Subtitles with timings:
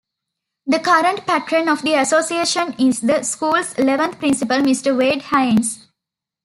[0.65, 5.89] The current Patron of the Association is the school's eleventh Principal, Mr Wade Haynes.